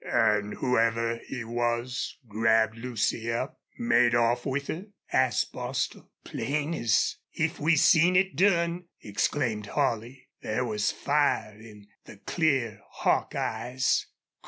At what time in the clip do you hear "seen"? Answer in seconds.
7.75-8.15